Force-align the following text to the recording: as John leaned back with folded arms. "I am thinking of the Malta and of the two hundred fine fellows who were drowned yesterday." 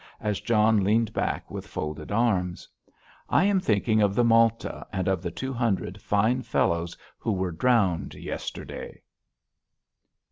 as 0.19 0.41
John 0.41 0.83
leaned 0.83 1.13
back 1.13 1.51
with 1.51 1.67
folded 1.67 2.11
arms. 2.11 2.67
"I 3.29 3.43
am 3.43 3.59
thinking 3.59 4.01
of 4.01 4.15
the 4.15 4.23
Malta 4.23 4.83
and 4.91 5.07
of 5.07 5.21
the 5.21 5.29
two 5.29 5.53
hundred 5.53 6.01
fine 6.01 6.41
fellows 6.41 6.97
who 7.19 7.31
were 7.31 7.51
drowned 7.51 8.15
yesterday." 8.15 9.03